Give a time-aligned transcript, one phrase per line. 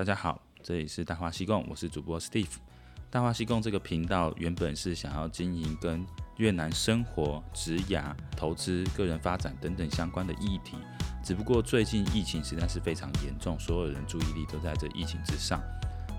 [0.00, 2.56] 大家好，这里是大话西贡，我是主播 Steve。
[3.10, 6.02] 大话西贡这个频道原本是想要经营跟
[6.38, 10.78] 越南生活、职涯、投资、个人发展等等相关的议题，
[11.22, 15.60] 只不过最近疫情实在是非常严重，所有人注意力都在这疫情之上，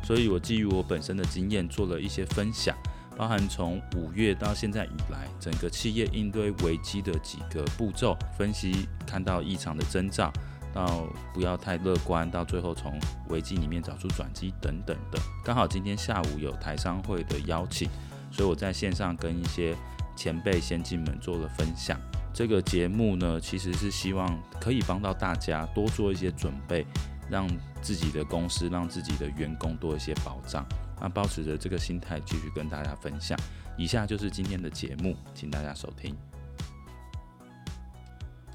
[0.03, 2.77] 所以我基于我本身的经验做了一些分享。
[3.17, 10.31] 包含从五月到现在以来，整个企业应对危机的几个步骤分析，看到异常的征兆，
[10.73, 12.99] 到不要太乐观，到最后从
[13.29, 15.19] 危机里面找出转机等等的。
[15.43, 17.89] 刚好今天下午有台商会的邀请，
[18.31, 19.75] 所以我在线上跟一些
[20.15, 21.99] 前辈先进们做了分享。
[22.33, 26.85] 这个节目呢，其实是希望可以帮到大家多做一些准备，
[27.29, 27.47] 让
[27.81, 30.65] 自己的公司、让自己的员工多一些保障。
[31.01, 33.37] 那抱持着这个心态继续跟大家分享。
[33.77, 36.15] 以下就是今天的节目，请大家收听。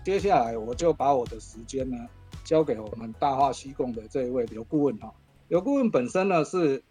[0.06, 1.96] 接下来我就把我的时间呢
[2.44, 5.12] 交给我们大话西贡的这一位刘顾问哈。
[5.48, 6.84] 刘顾问本身呢是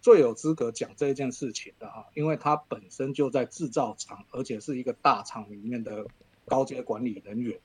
[0.00, 6.06] 最有资格讲这件事情的哈，因为他本身就在制造厂，而且是一个大厂里面的
[6.46, 7.60] 高阶管理人员。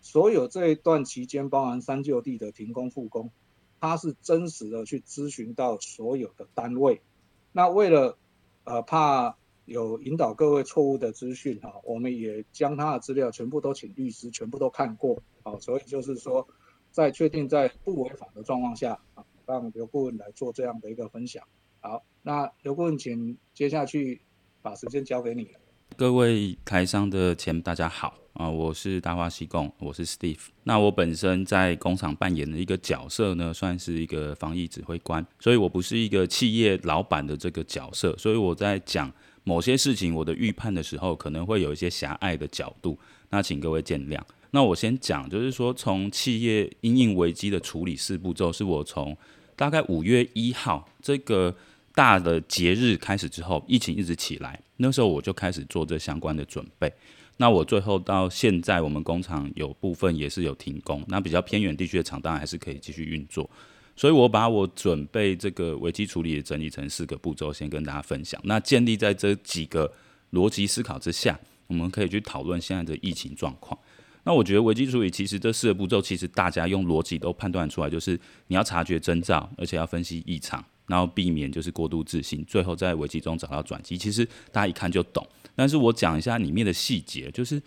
[0.00, 3.32] 所有这一段期间，包含三舅地的停工复工。
[3.80, 7.02] 他是真实的去咨询到所有的单位，
[7.50, 8.16] 那为了
[8.62, 16.46] 呃怕有引导各位错误的资讯哈，我们也将他的资料全部都请律师全部都看过，好，所以就是说
[16.90, 21.42] 在确定在不违法的状况下啊，让刘顾问来做这样的一个分享。
[21.80, 24.20] 好，那刘顾问，请接下去
[24.60, 25.48] 把时间交给你。
[25.96, 30.48] 各位台商的前大家好啊，我是大话西贡，我是 Steve。
[30.64, 39.12] 那我本身在工厂扮演的一个角色呢，算是一个防疫指挥官，所以我不是一个企业老板的这个角色，所以我在讲
[39.44, 42.98] 某些事情我的预判的时候，可能会有一些狭隘的角度，
[43.30, 44.20] 那请各位见谅。
[44.50, 49.16] 那我先讲，就是说从企业因应危机的处理四步骤，是我从
[49.54, 51.54] 大概五月一号这个。
[51.96, 56.92] 大的节日开始之后，疫情一直起来，那时候我就开始做这相关的准备。
[57.36, 63.48] 那我最后到现在，我们工厂有部分也是有停工，那比较偏远地区的厂当然还是可以继续运作。
[63.96, 68.40] 所以我把我准备这个危机处理整理成四个步骤，先跟大家分享。
[68.44, 69.92] 那建立在这几个
[70.32, 73.78] 逻辑思考之下，我们可以去讨论现在的疫情状况。
[74.24, 80.64] 那我觉得危机处理其实这四个步骤，其实大家用逻辑都判断出来，就是你要察觉征兆，而且要分析异常。
[80.86, 83.96] 然后避免就是过度自信，最后在危机中找到转机。
[83.96, 84.22] 其实
[84.52, 85.26] 大家一看就懂，
[85.56, 87.58] 但是我讲一下里面的细节，就是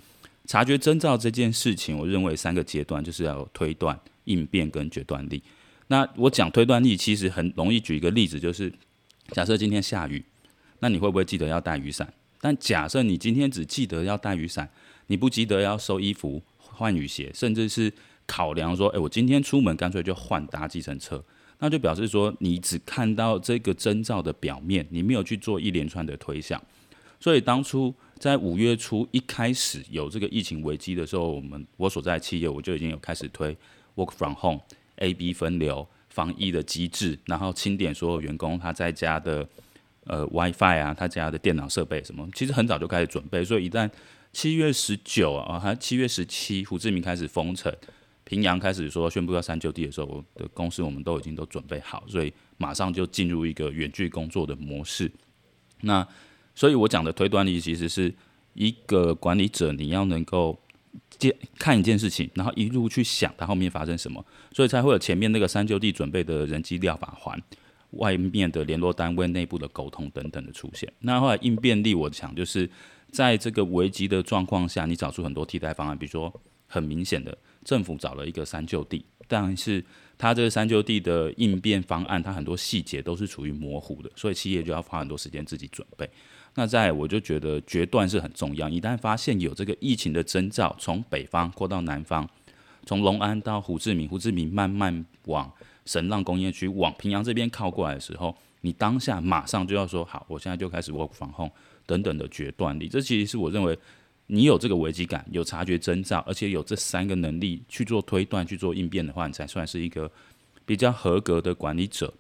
[0.46, 5.42] 察觉征兆这件事情，我认为三个阶段就是要推断、应变跟决断力。
[5.88, 8.72] 那我讲推断力，其实很容易举一个例子，就是
[9.32, 10.24] 假设今天下雨，
[10.80, 12.14] 那你会不会记得要带雨伞？
[12.40, 14.70] 但假设你今天只记得要带雨伞，
[15.08, 17.92] 你不记得要收衣服、换雨鞋，甚至是
[18.26, 21.24] 考量说，诶，我今天出门干脆就换搭计程车。
[21.60, 26.62] 那就表示说，你只看到这个征兆的表面，你没有去做一连串的推想。
[27.20, 33.58] 所以当初在五月初一开始有这个疫情危机的时候，我们我所在企业我就已经有开始推
[33.96, 34.62] work from home、
[34.98, 39.48] A B 分流、防疫的机制，然后清点所有员工他在家的
[40.06, 43.44] 呃 WiFi 啊，他家的电脑设备什么，其实很早就开始准备。
[43.44, 43.90] 所以一旦
[44.34, 47.74] 七月十九啊，还七月十七，胡志明开始封城。
[48.24, 55.10] 平阳开始说宣布要三就地的时候，我的公司我们都已经都准备好，所以马上就进入一个远距工作的模式。
[55.82, 56.06] 那
[56.54, 58.14] 所以我讲的推断力，其实是
[58.54, 60.60] 一个管理者你要能够
[61.18, 67.42] 接看一件事情，然后一路去想它后面发生什么，所以才会有前面那个三就地准备的人机料法环，
[67.92, 70.92] 外面的联络单位内部的沟通等等的出现。
[71.00, 72.70] 那后来应变力，我想就是
[73.12, 77.38] 在这个危机的状况下，你找出很多替代方案，比如说很明显的。
[77.64, 79.84] 政府找了一个三就地，但是
[80.18, 86.10] 它这个三就地的应变方案，它很多细节都是处于模糊的，所以企业就要花很多时间自己准备。
[86.56, 92.28] 那在我就觉得决断是很重要，一旦发现有这个疫情的征兆，从北方扩到南方，
[92.86, 95.52] 从龙安到胡志明，胡志明慢慢往
[95.86, 101.52] 神浪工业区往平阳这边靠过来的时候，你当下马上就要说好，我现在就开始 work from home
[101.86, 103.78] 等等的决断力，这其实是我认为。
[104.28, 110.12] 你有这个危机感，有察觉征兆，而且有这三个能力去做推断、去做应变的话，你才算是一个
[110.66, 112.14] 比较合格的管理者。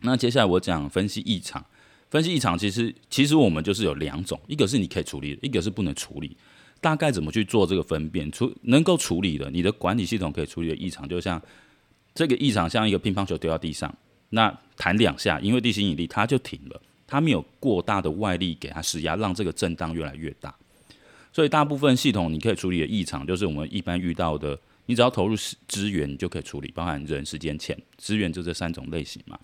[0.00, 1.64] 那接下来我讲分析异常，
[2.10, 6.36] 分析异常其实其实我们就是有两种，一个是你可以处理的，一个是不能处理。
[6.80, 8.30] 大概怎么去做这个分辨？
[8.30, 11.40] 处能够处理的，你的管理系统可以处理的异常，就像
[12.14, 13.96] 这个异常像一个乒乓球丢到地上，
[14.30, 20.54] 那弹两下，因为地心引力它就停了，它没有过大的外力给它施压，让这个震荡越来越大。
[21.34, 25.34] 所以大部分系统你可以处理的异常，就是我们一般遇到的你只要投入
[25.66, 27.76] 资源，你就可以处理，包含人、时间、钱。
[27.98, 29.36] 资源就这三种类型嘛。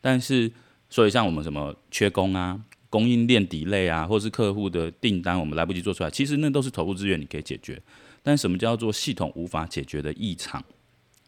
[0.00, 0.50] 但是，
[0.90, 2.60] 所以像我们什么缺工啊、
[2.90, 7.80] 供应链底类啊，或是客户的订单我们来不及做出来，其实那都是投入资源你可以解决。
[8.24, 10.60] 但什么叫做系统无法解决的异常？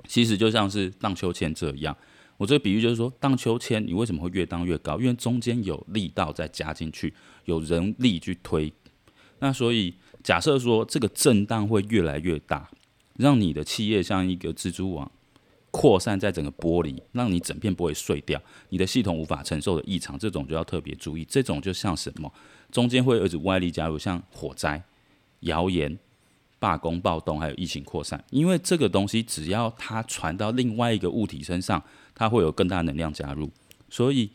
[0.08, 1.96] 其实就像是荡秋千这样。
[2.36, 4.98] 我这个比喻就是说，荡秋千你为什么会越荡越高？
[4.98, 7.14] 因为中间有力道再加进去，
[7.44, 8.72] 有人力去推。
[9.44, 9.92] 那所以
[10.22, 12.70] 假设说这个震荡会越来越大。
[13.16, 15.08] 让你的企业像一个蜘蛛网
[15.70, 21.24] 扩散在整个玻璃，让你整片玻璃碎掉，你的系统无法承受的异常，这种就要特别注意。
[21.24, 22.32] 这种就像什么？
[22.72, 24.82] 中间会有一种外力加入，像火灾、
[25.40, 25.96] 谣言、
[26.58, 28.24] 罢工、暴动，还有疫情扩散。
[28.30, 31.80] 因为这个东西只要它传到另外一个物体身上，
[32.16, 33.48] 它会有更大能量加入，
[33.88, 34.28] 所以。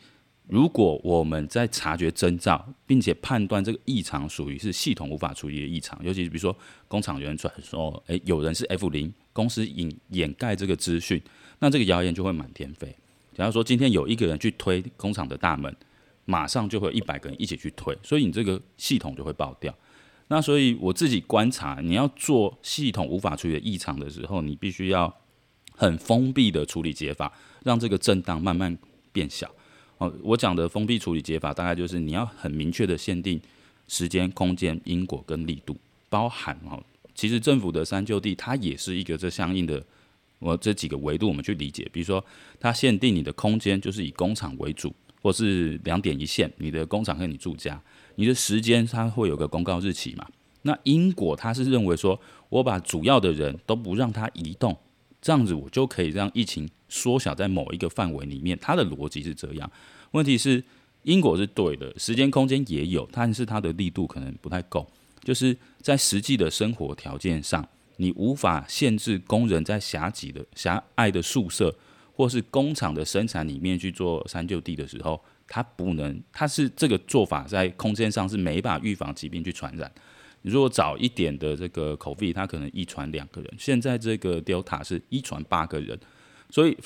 [0.49, 6.55] 如果我们在察觉征兆，并且判断这个异常属于是系统无法处理的异常，尤其是比如说
[6.87, 11.21] 工厂有人传说，诶，有人是 F 零，公司隐掩盖这个资讯，
[11.59, 12.95] 那这个谣言就会满天飞。
[13.35, 15.73] 假如说今天有一个人去推工厂的大门，
[16.25, 19.71] 马上就会有一百个人一起去推，所以你这个系统就会爆掉。
[20.29, 25.15] 那所以我自己观察，你要做系统无法处理的异常的时候，你必须要
[25.75, 27.31] 很封闭的处理解法，
[27.63, 28.75] 让这个震荡慢慢
[29.11, 29.47] 变小。
[29.99, 33.39] 哦，我讲的封闭处理解法，大概就是你要很明确的限定
[33.87, 35.77] 时间、空间、因果跟力度，
[36.09, 36.81] 包含哦，
[37.13, 39.83] 其实政府的三就地它也是一个这相应的，
[40.39, 42.23] 我这几个维度我们去理解，比如说
[42.59, 47.81] 它限定你的空间就是以工厂为主，或是两点一线，你的工厂和你住家，
[48.15, 50.25] 你的时间它会有个公告日期嘛，
[50.61, 52.17] 那因果它是认为说
[52.47, 54.77] 我把主要的人都不让它移动。
[55.21, 59.71] 这样子我就可以让疫情缩小在某一个范围里面，它的逻辑是这样。
[60.11, 60.61] 问题是
[61.03, 64.85] 因果是对的，时间空间也有，但是它的力度可能不太够。
[65.23, 71.73] 就是在实际的生活条件上，你无法限制工人在狭挤的狭隘的宿舍，
[72.13, 79.91] 或是工厂的生产里面去做三就地的时候，它不能，它是这个做法在空间上是没办法预防疾病去传染。
[80.41, 83.53] 如果早一点的这个 COVID，它可能一传两个人。
[83.59, 85.99] 现在这个 Delta 是一传八个人，
[86.49, 86.77] 所以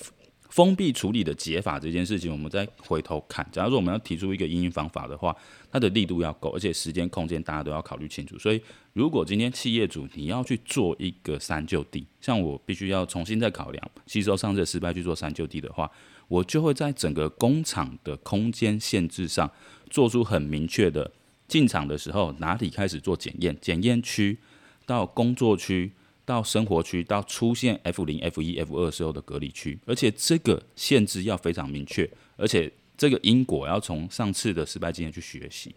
[0.49, 3.43] 封闭处理的解法这件事情，我们再回头看。
[3.51, 5.35] 假如说我们要提出一个因应方法的话，
[5.71, 8.37] 它的力度要够，而且时间空间大家都要考虑清楚。
[8.37, 8.61] 所以，
[8.93, 15.89] 如果今天企业主你要去做一个三就地，像我必须要重新再考量，吸收上次失败去做三就地的话，
[16.27, 19.49] 我就会在整个工厂的空间限制上
[19.89, 21.11] 做出很明确的。
[21.47, 23.55] 进场的时候，哪里开始做检验？
[23.61, 24.37] 检验区
[24.85, 25.91] 到工作区，
[26.25, 35.75] 到生活区，到出现 F 零、F 一、F 二时候的隔离区，而且这个限制要非常明确，而且这个因果要从上次的失败经验去学习。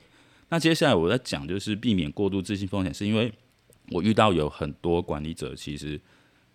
[0.48, 3.32] 那接下来我在讲就是避免过度自信风险，是因为
[3.90, 6.00] 我遇到有很多管理者，其实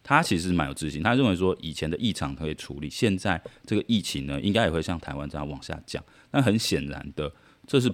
[0.01, 6.03] 他其实蛮有自信，他认为说以前的异常可以处理，现在这个疫情呢，应该也会像台湾这样往下降。
[6.31, 7.31] 那很显然的，
[7.67, 7.91] 这是。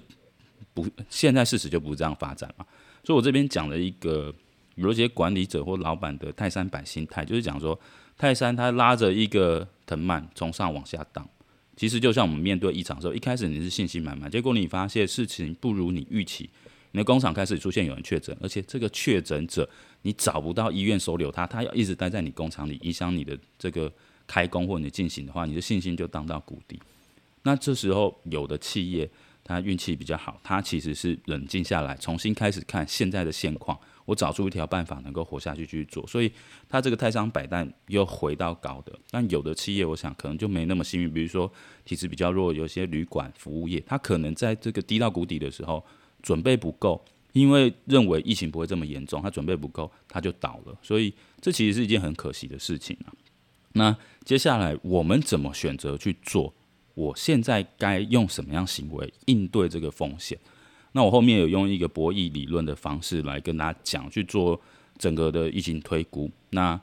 [0.74, 2.64] 不，现在事实就不是这样发展嘛。
[3.02, 4.32] 所以我这边讲了一个
[4.78, 7.78] 有一些管理者或老板的泰山板心态，就是讲说
[8.16, 11.28] 泰山他拉着一个藤蔓从上往下荡。
[11.76, 16.48] 其实就像我们面对异常的时候，一开始你是信心满满，结果你发现事情不如你预期，
[16.92, 19.68] 你的工厂开始出现有人确诊，而且这个确诊者
[20.02, 23.92] 你找不到医院收留他，他要一直待在你工厂里，影响你的这个
[24.26, 26.80] 开工或你进行的话，你的信心就荡到谷底。
[27.42, 29.10] 那这时候有的企业。
[29.44, 36.32] 他运气比较好，他其实是冷静下来，重新开始看现在的现况，我找出一条办法能够活下去去做，所以
[36.66, 38.98] 他这个泰山百蛋又回到高的。
[39.10, 41.52] 但有的企业，我想可能就没那么幸运，比如说
[41.84, 45.84] 体质比较弱，有些旅馆服务业，他可能在这个低到谷底的时候
[46.22, 50.74] 准备不够，因为认为疫情不会这么严重，他准备不够，他就倒了。
[50.80, 51.12] 所以
[51.42, 53.12] 这其实是一件很可惜的事情啊。
[53.74, 56.54] 那接下来我们怎么选择去做？
[56.94, 60.36] 我现在该用什么样行为应对这个风险？
[60.92, 64.60] 那我后面有用一个博弈理论的方式来跟大家讲，去做
[64.98, 66.30] 整个的疫情推估。
[66.50, 66.80] 那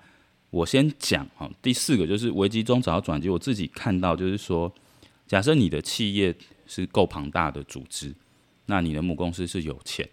[0.49, 3.29] 我先讲哈，第四个就是危机中找到转机。
[3.29, 4.71] 我自己看到就是说，
[5.27, 6.33] 假设你的企业
[6.65, 8.13] 是够庞大的组织，
[8.67, 10.07] 那你的母公司是有钱，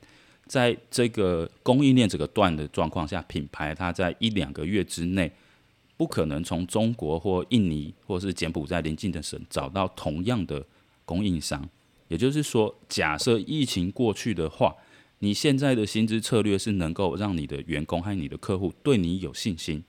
[0.47, 5.33] 在这个供应链这个断的状况下，品牌它在一两个月之内。
[5.95, 10.67] 不可能从中国或印尼或是柬埔寨邻近的省找到同样的
[11.05, 11.69] 供应商，
[12.13, 14.77] 也就是说，假设疫情过去的话，
[15.21, 19.83] 你现在的薪资策略是能够让你的员工和你的客户对你有信心，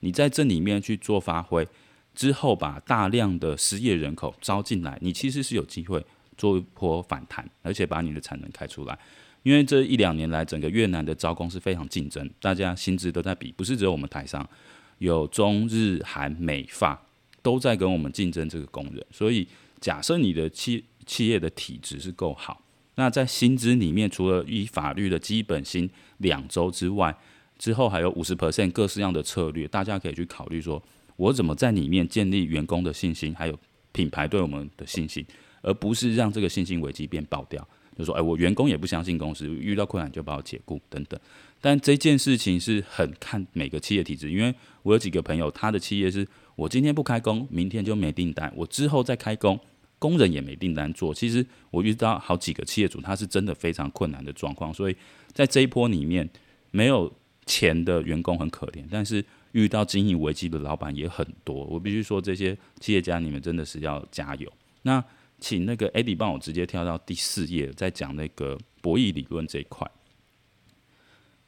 [0.00, 1.68] 你在这里面去做发挥
[2.14, 6.02] 之后，把大量的失业人口招进来，你其实是有机会
[6.38, 8.98] 做一波反弹，而且把你的产能开出来。
[9.42, 14.48] 因为这一两年来，整个越南的招工是非常竞争，大家薪资都在比，不是只有我们台商，
[14.96, 17.04] 有中日韩美法
[17.42, 19.04] 都在跟我们竞争这个工人。
[19.10, 19.46] 所以，
[19.80, 22.62] 假设你的企企业的体质是够好，
[22.94, 27.12] 那在薪资里面，除了以法律的基本薪两周之外，
[27.58, 30.80] 之后还有五十 percent 各式样的策略，大家可以去考虑说，
[31.16, 33.58] 我怎么在里面建立员工的信心，还有
[33.90, 35.26] 品牌对我们的信心，
[35.62, 37.66] 而不是让这个信心危机变爆掉。
[37.96, 41.18] 就说，哎，我员工也不相信公司，遇到困难就把我解雇等等。
[41.60, 46.24] 但这件事情是很看每个企业体质，因为我有几个朋友，他的企业是
[46.54, 49.58] 我今天不开工，明天就没订单，我之后再开工，
[49.98, 51.12] 工人也没订单做。
[51.12, 54.72] 其实我遇到好几个企业主，他是真的非常困难的状况。
[54.72, 54.96] 所以
[55.32, 56.28] 在这一波里面，
[56.70, 57.12] 没有
[57.46, 61.64] 钱的员工很可怜，但是遇到经营危机的老板也很多。
[61.64, 64.52] 我必须说，这些企业家你们真的是要加油。
[64.82, 65.02] 那
[65.40, 69.90] 请那个 Eddie 帮我直接跳到第四页，再讲那个博弈理论这一块。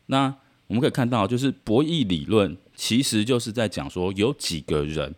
[0.07, 0.35] 那
[0.66, 5.14] 我们可以看到，就是博弈理论其实就是在讲说，有几个人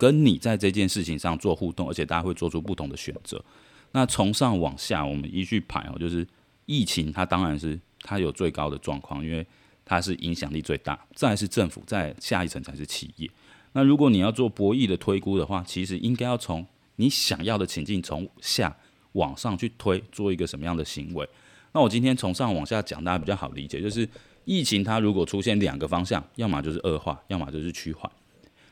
[0.00, 3.44] 跟你在这件事情上做互动，而且大家会做出不同的选择。
[3.92, 6.26] 那从上往下，我们依序排哦，就是
[6.64, 9.46] 疫情，它当然是它有最高的状况，因为
[9.84, 10.98] 它是影响力最大。
[11.14, 13.28] 再是政府，再下一层才是企业。
[13.72, 16.66] 那如果你要做博弈的推估的话，其实应该要从
[16.96, 18.74] 你想要的情境从下
[19.12, 21.28] 往上去推，做一个什么样的行为？
[21.72, 23.82] 那我今天从上往下讲，大家比较好理解。
[23.82, 24.08] 就是
[24.46, 28.10] 疫情它如果出现两个方向，要么就是恶化，要么就是趋缓。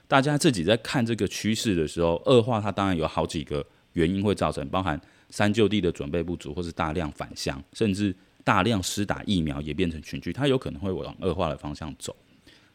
[0.08, 8.12] 大家自己在看这个趋势的时候，恶化它当然有好几个原因会造成，包含三就地的准备不足，或是大量返乡，甚至
[8.42, 12.16] 大量施打疫苗也变成群聚，它有可能会往恶化的方向走。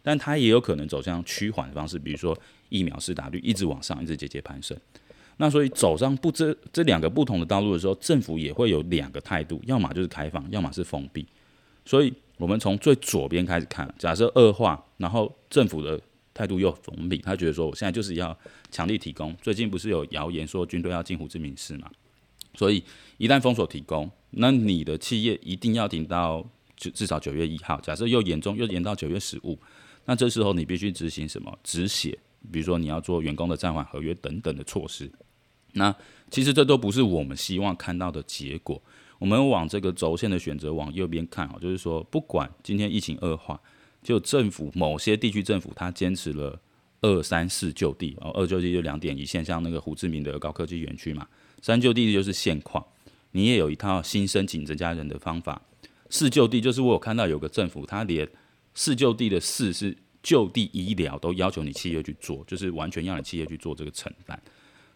[0.04, 2.38] 但它也有可能走向趋缓的方式，比如说
[2.70, 4.78] 疫苗施打率一直往上，一直节节攀升。
[5.38, 11.25] 那所以走上不这这两个不同的道路的时候，政府也会有两个态度，要么就是开放，要么是封闭。
[11.86, 16.00] 所以我们从最左边开始看，假设恶化，然后政府的
[16.34, 18.38] 态度又封闭，他觉得说我现在就是要
[18.72, 19.36] 强力提供。
[19.42, 21.90] 最近不是有谣言说军队要进胡志明市嘛？
[22.56, 22.84] 所以
[23.18, 27.80] 一旦封锁提供，那你的企业一定要停到至至少九月一号。
[27.82, 29.58] 假设又严重，又延到九月十五，
[30.06, 31.58] 那这时候你必须执行什么？
[31.63, 32.18] 止血。
[32.52, 35.10] 比如说你要做员工的暂缓合约等等的措施，
[35.72, 35.96] 那
[36.30, 38.82] 其实这都不是我们希望看到的结果。
[39.18, 43.58] 我们往这个轴线的选择往右边看啊，就是说不管今天疫情恶化，
[44.03, 46.60] 就政府某些地区政府他坚持了
[47.01, 51.27] 二三四就地哦，二就地就两点一线，像那个胡志明的高科技园区嘛，
[51.62, 52.86] 三就地就是现况，
[53.31, 55.62] 你也有一套新申请增加人的方法，
[56.10, 58.29] 四就地就是我有看到有个政府他连
[58.74, 59.98] 四就地的四是。
[60.24, 64.41] 就地医疗都要求你企业去做，就是完全要你企业去做这个承担。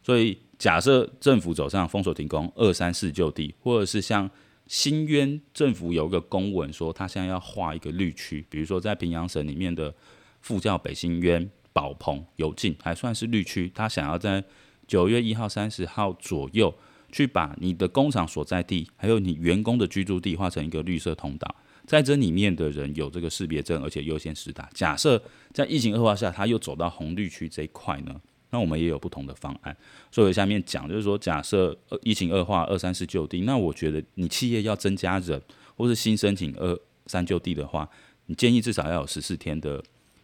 [0.02, 4.32] 所以假设政府走上封锁停工二三四就地，或者是像
[4.68, 9.94] 新渊政府有一个公文说，他现在要划一个绿区，比如说在平阳省里面的
[10.42, 14.44] 复教北新渊、宝鹏、油进还算是绿区，他想要在
[14.86, 16.74] 九月一号、三十号左右
[17.12, 21.56] 去把你的工厂所在地，还有你员工的居住地划成一个绿色通道。
[21.86, 24.70] 在这里面的人有这个识别证，而且优先施打。
[24.74, 29.76] 假设在疫情恶化下，他又走到红绿区这一块呢，那我们也有不同的方案。
[30.12, 35.42] 所以下面讲就是说，假设疫情恶化二三四就地，那我觉得你企业要增加人，
[35.76, 37.90] 或是新申请二三就地的话，
[38.26, 39.84] 你建议至少要有十四天的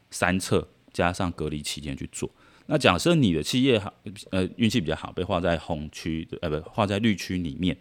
[0.10, 2.30] 三测加上隔离期间去做。
[2.68, 3.94] 那假设你的企业好，
[4.32, 7.78] 呃，运气比较好，被划在红区，呃，不，划在绿区里面。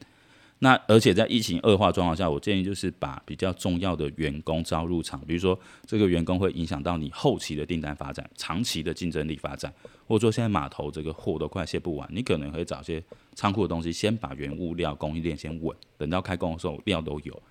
[0.65, 9.75] 那而且在疫情恶化状况下，我建议就是把比较重要的员工招入场，比如说这个员工会影响到你后期的订单发展、长期的竞争力发展，
[10.07, 13.03] 或者说现在码头这个货都快卸不完，你可能会找些
[13.35, 17.43] 仓库的东西，先把原物料供应链先稳，等到开工的时候料都有。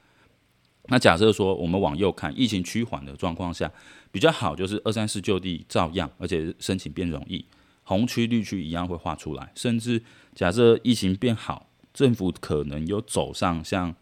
[0.86, 3.70] 那假设说我们往右看，疫情趋缓的状况下，
[4.10, 7.44] 比较好就是二三四就地照样，而且申请变容易，
[7.84, 10.01] 红区绿区一样会画出来，甚至
[10.34, 11.68] 假设疫情变好。
[11.93, 13.93] 政府可能有走上像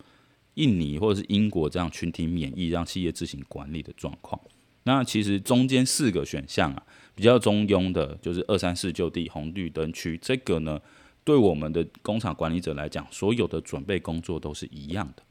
[0.56, 4.40] 印尼或者是英国这样群体免疫，让企业自行管理的状况。
[4.84, 10.18] 那其实中间四个选项啊，比较中庸的，就是二三四就地红绿灯区。
[10.22, 10.80] 这个呢，
[11.24, 15.24] 对我们的工厂管理者来讲，所有的准备工作都是一样的。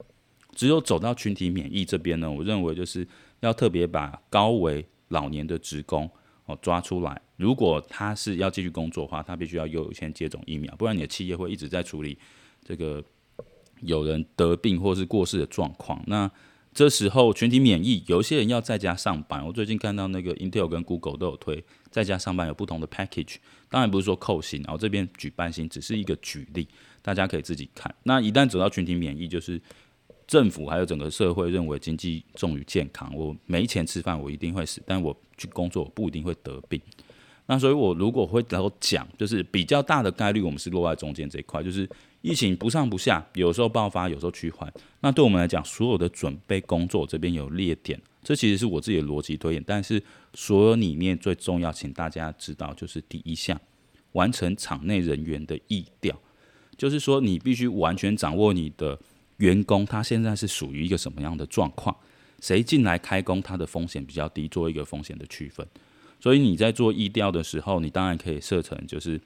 [0.55, 3.07] 只有走到群体免疫这边呢，我认为就是
[3.41, 6.09] 要特别把高危老年的职工
[6.47, 7.21] 哦抓出来。
[7.37, 12.19] 如果他是要继续工作的话，他必须要优先接种疫苗，不然你的企业会一直在处理。
[12.69, 13.03] 这个
[13.81, 16.31] 有人得病或是过世的状况，那
[16.75, 19.43] 这时候群体免疫，有些人要在家上班。
[19.47, 23.37] 我最近看到那个 Intel 跟 Google 都有推在家上班有不同的 package，
[23.71, 26.69] 当然不是说扣薪，然后这边举半薪，只是一个举例，
[27.01, 27.93] 大家可以自己看。
[28.03, 29.59] 那一旦走到群体免疫，就是
[30.27, 36.79] 政府还有整个社会认为经济重于健康，我没钱吃饭，我一定会死；但我去工作，我不一定会得病。
[37.47, 41.89] 那所以，我如果会然后讲，就是比较大的概率，我们是落在中间这一块，就是
[42.29, 44.71] 疫情不上不下，有时候爆发，有时候趋缓。
[45.01, 49.65] 那对我们来讲，所有的准备工作这边有列点，这其实是我自己的逻辑推演。
[49.67, 50.03] 但是，
[50.35, 53.59] 所有里面最重要，请大家知道，就是第一项，
[54.13, 56.15] 完成场内人员的疫调，
[56.77, 58.99] 就是说你必须完全掌握你的
[59.39, 61.97] 员工他现在是属于一个什么样的状况，
[62.41, 65.67] 谁进来开工，他的风险比较低，做一个风险的区分。
[66.21, 69.19] 所以你在做疫调的时候，你当然可以设成就是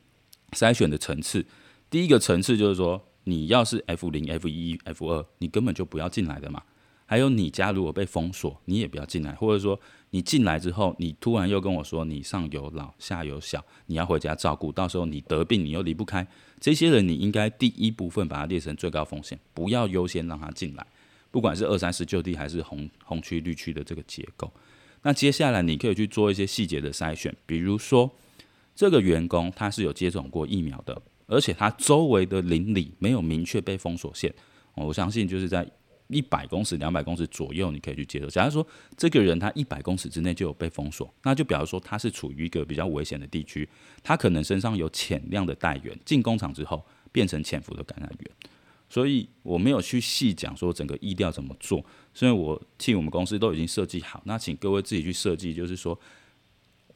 [0.52, 1.44] 筛选的层次。
[1.92, 6.62] 第一个层次就是说，你要是 F 零、F 一、F 二，你根本就不要进来的嘛。
[7.04, 9.32] 还有你家如果被封锁，你也不要进来。
[9.32, 16.26] 或者说你进来之后，你突然又跟我说你上有老下有小，你要回家照顾，到时候你得病你又离不开，
[16.58, 20.86] 这些人你应该第一部分把它列成最高风险，不要优先让他进来。
[21.30, 24.50] 不管是二三十就地还是红红区绿区的这个结构。
[25.02, 28.10] 那接下来你可以去做一些细节的筛选，比如说
[28.74, 34.32] 这个员工他是有接种过疫苗的，而且他周围的邻里没有明确被封锁线，
[34.74, 35.66] 我相信就是在
[36.08, 38.26] 一百公尺、两百公尺左右，你可以去接受。
[38.28, 38.66] 假如说
[38.98, 43.66] 这个人他一百公尺之内就有被封锁，那就表示说他是处于一个比较危险的地区，
[44.02, 48.30] 他可能身上有潜量的带源，进工厂之后变成潜伏的感染源。
[48.90, 54.20] 所以我没有去细讲说整个疫调怎么做，所以我替我们公司都已经设计好。
[54.26, 55.98] 那请各位自己去设计，就是说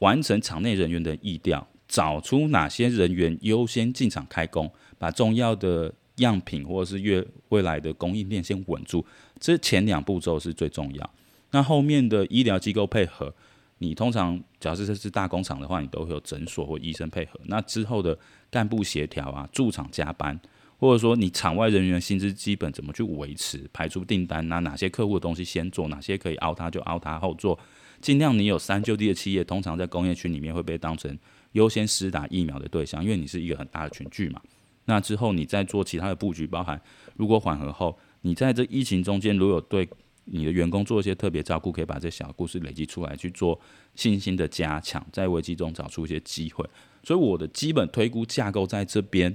[0.00, 9.04] 完成场内人员的疫调，找出哪些人员优先进场开工，把重要的样品或者是越未来的供应链先稳住。
[9.38, 11.10] 这前两步骤是最重要。
[11.50, 13.32] 那后面的医疗机构配合，
[13.78, 17.38] 你通常假设这是大工厂的话，你都会有诊所或医生配合。
[17.44, 18.18] 那之后的
[18.50, 20.38] 干部协调啊，驻场加班。
[20.78, 23.66] 或者说你场外人员薪资基本怎么去维持？
[23.72, 27.58] 排除订单，拿哪些客户的东西先做，哪些可以凹他就凹他后做，
[28.02, 31.18] 尽量你有三就地的企业，通常在工业区里面会被当成
[31.56, 34.40] 优先施打疫苗的对象，因为你是一个很大的群聚嘛。
[34.84, 36.80] 那之后你再做其他的布局，包含
[37.16, 39.88] 如果缓和后，你在这疫情中间如果有对
[40.26, 43.58] 你的员工做一些特别照顾，可以把这小故事累积出来去做
[43.95, 46.64] 信心的加强，在危机中找出一些机会。
[47.02, 49.34] 所以我的基本推估架构在这边。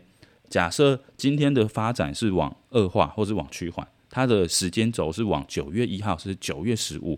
[0.50, 7.18] 假设今天的发展是往恶化或是往趋缓，它的时间轴是往九月一号是九月十五，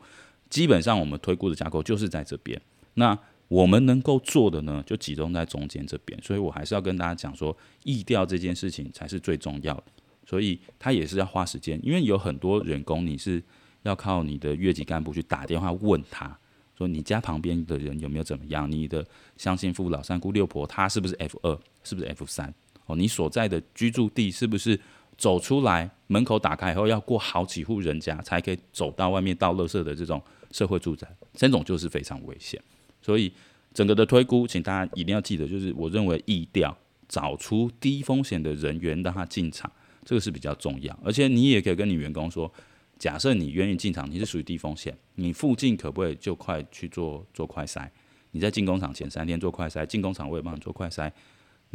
[0.51, 2.61] 基本上我们推估的架构就是在这边。
[2.93, 3.17] 那
[3.53, 6.19] 我们能够做的呢，就集中在中间这边。
[6.23, 9.83] 所以我还是要跟大家讲说，疫调这件事情才是最重要的。
[10.25, 13.43] 所以它也是要花时间，因为有很多员工你是
[13.83, 16.35] 要靠你的越级干部去打电话问他
[16.75, 18.71] 说，你家旁边的人有没有怎么样？
[18.71, 19.05] 你的
[19.37, 22.51] 乡亲父老三姑六婆他是不是 F 二，是不是 F 三？
[22.87, 24.79] 哦，你所在的居住地是不是
[25.15, 31.07] 走出来门口打开以后要过好几户人家才可以走到外面倒垃圾的这种社会住宅？
[31.35, 32.59] 这种就是非常危险。
[33.03, 33.31] 所以
[33.73, 36.75] 整个的推估，请大家一定要记得，就是我认为意调
[37.07, 39.71] 找出低风险的人员让他进场，
[40.03, 40.97] 这个是比较重要。
[41.03, 42.51] 而且你也可以跟你员工说，
[42.97, 47.87] 假设你愿意进场，你是属于低风险，你附近可不可以就快去做做快筛？
[48.31, 51.11] 你在进工厂前三天做快筛，进工厂我也帮你做快筛。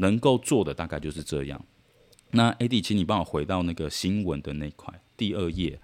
[0.01, 1.61] 能够做的大概就是这样。
[2.31, 5.81] 那 AD，请你帮我回到那个新闻的那块第二页，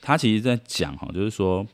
[0.00, 1.66] 他其实在讲哈，就是说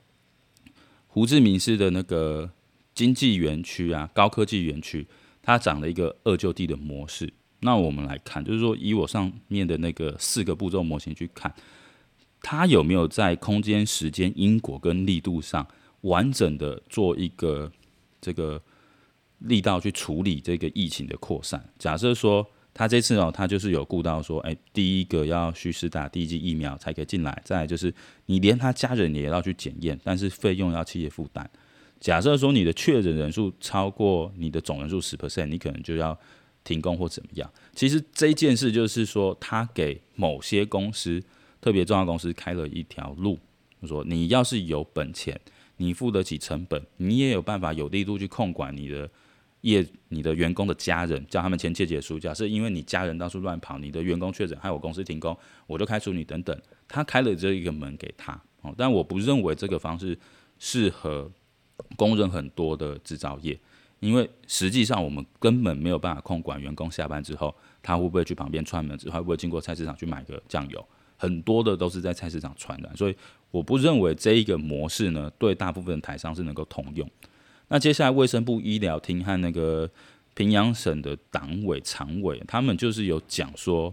[1.07, 2.51] 胡志明市的那个
[2.97, 5.07] 经济园区啊，高科技园区，
[5.41, 7.33] 它长了一个二就地的模式。
[7.61, 11.55] 那我们来看，就是说以我上面的那个四个步骤模型去看，
[12.43, 15.65] 它有没有在空间、时间、因果跟力度上
[16.01, 17.71] 完整的做一个
[18.21, 18.61] 这个。
[19.41, 21.63] 力道去处理这个疫情的扩散。
[21.79, 27.43] 假设说他这次哦，他就是有顾到说，诶，第一个要需施打第一剂疫苗才可以进来。
[27.45, 27.93] 再来就是
[28.25, 31.49] 你连他家人也要去检验，但是费用要企业负担。
[32.01, 36.19] 假设说你的确诊人数超过你的总人数十 percent，你可能就要
[36.65, 37.51] 停工或怎么样。
[37.75, 41.23] 其实这件事就是说，他给某些公司
[41.61, 43.39] 特别重要公司开了一条路，
[43.81, 45.41] 就说你要是有本钱，
[45.77, 49.11] 你付得起成本，你也有办法有力度去控管你的。
[49.63, 56.57] 业你的员工的家人叫他们签切结书，假设因为你家人到处乱跑，你的员工确诊，害我公司停工，我就开除你等等。
[56.87, 60.17] 他开了这一个门给他，哦，但我不认为这个方式
[60.61, 61.29] 适合
[61.97, 63.59] 公认很多的制造业，
[64.01, 73.17] 因为实际上我们根本没有办法控管员工下班之后他会不会去旁边串门子，会不会经过菜市场去买个酱油，很多的都是在菜市场传染，所以
[73.51, 77.11] 我不认为这一个模式呢对大部分台商是能够通用。
[77.69, 79.91] 那接下来，卫生部医疗厅和那个
[80.35, 83.93] 平阳省的党委常委，他们就是有讲说，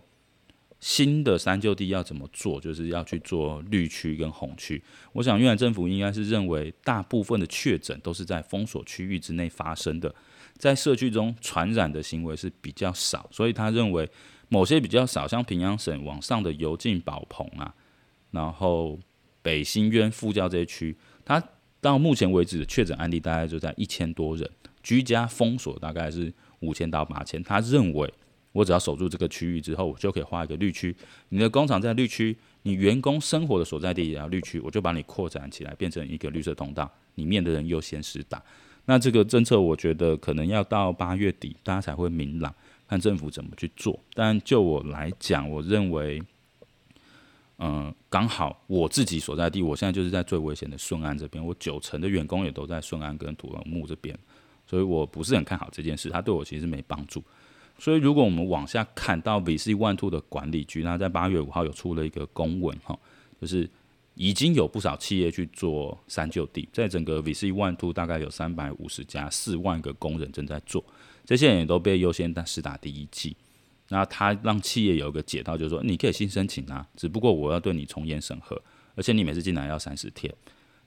[0.84, 4.84] 新的三旧地要怎么做，就是要去做绿区跟红区。
[5.14, 10.14] 我想，越南政府应该是认为大部分的确诊都是在封锁区域之内发生的，
[10.58, 14.10] 在社区中传染的行为是比较少，所以他认为
[14.50, 17.74] 某些比较少，像平阳省往上的油晋宝棚啊，
[18.32, 19.00] 然后
[19.42, 20.94] 北新渊副教这些区，
[21.24, 21.42] 他
[21.80, 24.50] 到目前为止的确诊案例大概就在一千多人，
[24.84, 28.14] 居家封锁大概是五千到八千，他认为。
[28.54, 30.96] 我只要守住这个区域之后，我就可以画一个绿区。
[31.30, 38.42] 你的工厂在绿区，你员工生活的所在地也要绿区，我就把你扩展起来，变成一个绿色通道，里面的人优先施打。
[38.86, 42.54] 那这个政策，我觉得可能要到八月底，大家才会明朗，
[42.88, 44.00] 看政府怎么去做。
[44.14, 46.22] 但就我来讲，我认为，
[47.60, 54.16] 嗯、刚好我自己所在地，我现在就是在最危险的顺安这边，我九成的员工也都在顺安跟土龙木这边，
[54.68, 57.24] 所以我不是很看好这件事，它对我其实没帮助。
[57.80, 62.98] 所以，如果我们往下看到 VC One Two 的管理局，那在八月五号有出了一个公文，哈，
[63.42, 63.70] 就是
[64.16, 70.84] 已经有不少企业去做三就地，在整个 VC One Two 大概有三百五十家，四万个工人正在做，
[71.26, 73.36] 这些人也都被优先施打第一剂。
[73.90, 78.60] 那他让企业有一个解套，就是说你可以新申请啊，只不过我要对你从严审核，
[78.96, 80.34] 而且你每次进来要三十天。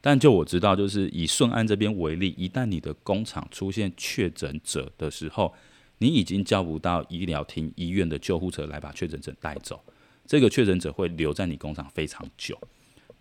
[0.01, 5.53] 但就我知道，就是以顺安这边为例，一旦你的工厂出现确诊者的时候，
[5.99, 9.83] 你已经叫不到医疗厅、医院的救护车来把确诊者带走，
[10.27, 12.59] 这个确诊者会留在你工厂非常久，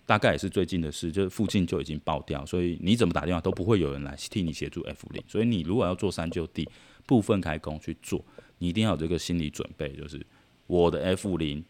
[0.06, 6.68] 大概也是最近的事，就是附近就已经爆掉，所以你怎么打电话都不会有人来替你协助 F 零，所以你如果要做三就地
[7.06, 8.24] 部分开工去做，
[8.58, 10.26] 你一定要有这个心理准备，就是
[10.68, 11.64] 我的 F 零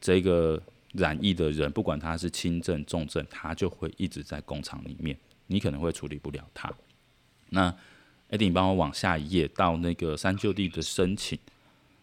[0.00, 0.62] 这个
[0.92, 6.72] 染疫的人，不管他是轻症、重症，他就会一直在工厂里面，你可能会处理不了他，
[7.50, 7.74] 那。
[8.34, 11.38] 艾迪，你帮我往下一页到那个三就地的申请。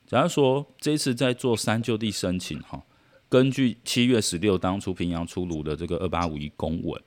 [0.07, 2.81] 假如说这次在做三就地申请哈，
[3.27, 7.01] 根据七月十六当初平阳出炉的这个二八五一公文，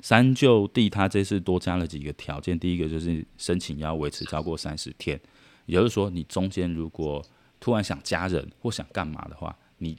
[0.00, 2.58] 三就地它这次多加了几个条件。
[2.58, 5.18] 第一个就是申请要维持超过三十天，
[5.64, 7.24] 也就是说你中间如果
[7.58, 9.96] 突然想加人或想干嘛的话，你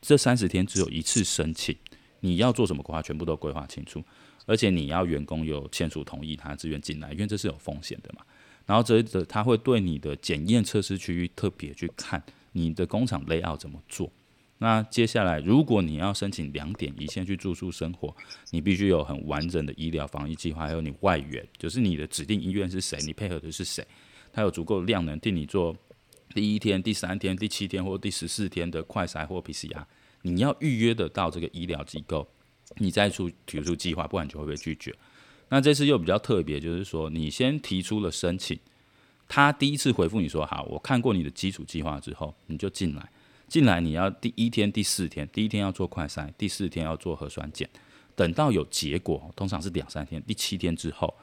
[0.00, 1.76] 这三十天只有一次申请，
[2.20, 4.04] 你要做什么规划全部都规划清楚。
[4.48, 8.24] 而且你要员工有签署同意，他自愿进来，因为这是有风险的嘛。
[8.64, 14.10] 然后这这他会对你的检验测试区域特别去看你的工厂 layout 怎么做。
[14.56, 18.14] 那接下来，如果你要申请两点一线去住宿生活，
[18.50, 23.86] 你必须有很完整的医疗防疫计划，还有你外援，就是你的指定医院是谁，你配合的是谁，
[24.32, 25.76] 他有足够量能替你做
[26.34, 29.84] 第一天、第三天、第七天或第十四天的快筛或 PCR，
[30.22, 32.26] 你要预约得到这个医疗机构。
[32.76, 34.94] 你再出提出计划，不然就会被拒绝。
[35.48, 38.58] 那这次又比较特别，就是说你先提出了申请，
[39.26, 43.10] 他第一次回复你说好，我看过你的基础计划之后，你就进来。
[43.48, 47.66] 进来你要第一天、第四天，第一天要做快筛，第四天要做核酸检，
[48.14, 51.14] 等到有结果，通常是两三天，第七天之后，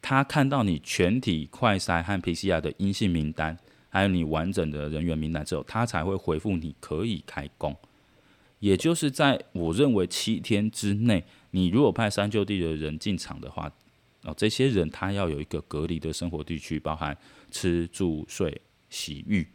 [0.00, 3.54] 他看到你全体快筛和 PCR 的阴性名单，
[3.90, 7.76] 还有你完整的人员名单之后，他才会回复你可以开工。
[8.60, 13.70] 也就是在我认为七天之内，你如果派三就地的人进场的话，
[14.24, 17.16] 哦，这些人他要有一个隔离的生活地区，包含
[17.50, 19.46] 吃住睡洗浴，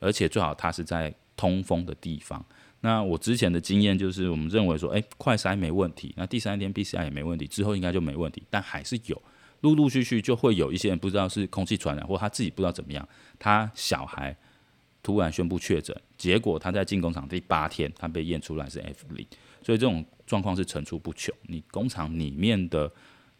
[0.00, 2.44] 而且最好他是在通风的地方。
[2.80, 9.20] 那我之前的经验就是，我们认为说，诶，快筛没问题，那第三天 PCR 也没问题，之后应该就没问题，但还是有，
[9.60, 13.06] 陆陆续续就会有一些人不知道是空气传染，或他自己不知道怎么样，
[13.38, 14.36] 他小孩。
[15.06, 19.24] 突然宣布确诊，结果他在进工厂第八天，他被验出来是 F 零，
[19.62, 21.32] 所以这种状况是层出不穷。
[21.42, 22.90] 你工厂里面的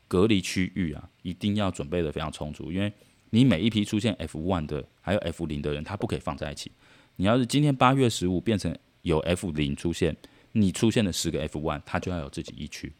[0.07, 2.93] 隔离区域啊，一定要准备得非常充足，因为
[3.31, 6.71] 你每一批出现 F one 的，还有 F 零的人，他不可以放在一起。
[7.17, 10.17] 你要是今天八月十五变成有 F 零出现，
[10.53, 12.93] 你出现了十个 F one，他就要有自己一区。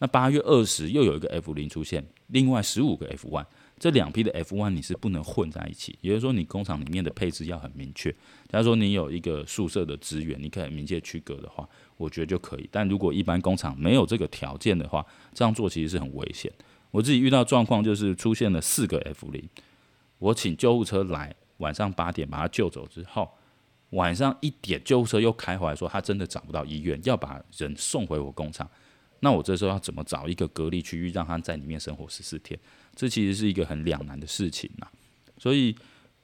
[0.00, 3.46] 那八月二十又有一个 F 零出现，另外十五个 F one。
[3.80, 8.12] 这两批的 F1 你是不能混在一起，也就是说你工厂里面的配置要很明确。
[8.46, 11.66] 假如说你有一个宿舍的资源，你可以明确区隔的话，
[11.96, 12.68] 我觉得就可以。
[12.70, 16.52] 但如果一般工厂没有这个条件的话，这样做其实是很危险。
[16.90, 19.44] 我自己遇到状况就是出现了四个 F0，
[20.18, 23.30] 我请救护车来，晚上八点把他救走之后，
[23.90, 28.68] 晚上一点救护车又开回来说他真的找不到医院，要把人送回我工厂。
[29.20, 32.58] 那我这时候要怎么找一个隔离区域，让他在里面生活十四天？
[32.94, 34.86] 这其实是一个很两难的事情呐。
[35.38, 35.74] 所以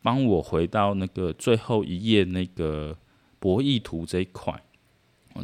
[0.02, 2.96] 帮我回到那个最后一页那个
[3.38, 4.62] 博弈图这一块，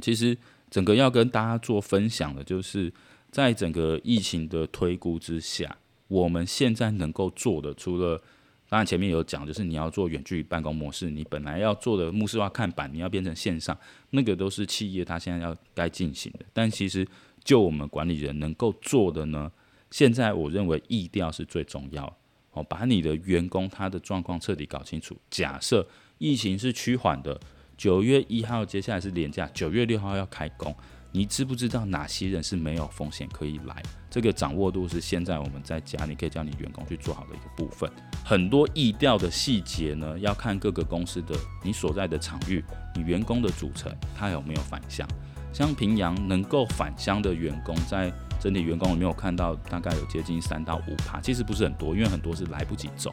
[0.01, 0.37] 其实
[0.71, 2.93] 整个要跟大家做分享的，就是
[3.31, 5.77] 在整个疫情的推估之下，
[6.09, 8.23] 我们现在能够做的，除了
[8.69, 13.77] 当然前面有讲，就是你要做远距办公模式，你本来要做的目视化看板，你要变成线上，
[14.11, 16.45] 那个都是企业它现在要该进行的。
[16.55, 17.07] 但其实
[17.45, 19.53] 就我们管理人能够做的呢，
[19.93, 22.17] 现在我认为疫调是最重要。
[22.55, 25.17] 哦，把你的员工他的状况彻底搞清楚。
[25.31, 25.87] 假设
[26.19, 27.41] 疫情是趋缓的，
[27.79, 30.75] 九月一号接下来是连假，九月六号要开工。
[31.15, 33.83] 你知不知道哪些人是没有风险可以来？
[34.11, 37.91] 这个掌握度是现在我们在家，你可以叫你员工去做好的一个部分。
[38.25, 42.63] 很多疫调的细节呢，要看各个公司的你所在的场域，
[42.95, 45.07] 你员工的组成，他有没有返乡。
[45.55, 48.11] 像平阳能够返乡的员工，在
[48.43, 53.09] 整体员工有没有看到大概有接近三到五趴，其实不是很多，因为很多是来不及走。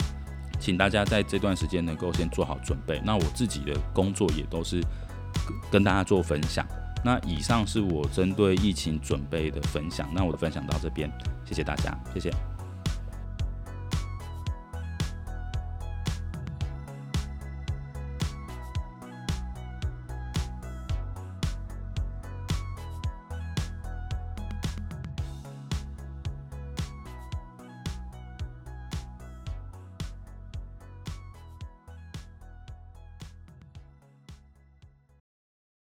[0.59, 2.99] 请大家在这段时间能够先做好准备。
[3.05, 4.81] 那我自己的工作也都是
[5.69, 6.65] 跟大家做分享。
[7.05, 11.09] 那以上是我针对疫情准备的分享，那我的分享到这边，
[11.45, 12.33] 谢谢大家，谢谢。